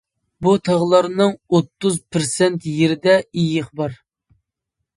بۇ 0.45 0.53
تاغلارنىڭ 0.69 1.35
ئوتتۇز 1.49 1.99
پىرسەنت 2.15 2.67
يېرىدە 2.73 3.17
ئېيىق 3.21 3.71
بار. 3.83 3.95